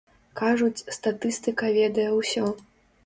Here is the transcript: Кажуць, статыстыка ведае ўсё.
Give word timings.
Кажуць, 0.39 0.85
статыстыка 0.97 1.71
ведае 1.79 2.09
ўсё. 2.19 2.45